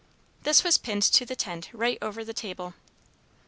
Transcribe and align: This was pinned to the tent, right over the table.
This 0.41 0.63
was 0.63 0.79
pinned 0.79 1.03
to 1.03 1.27
the 1.27 1.35
tent, 1.35 1.69
right 1.73 1.99
over 2.01 2.25
the 2.25 2.33
table. 2.33 2.73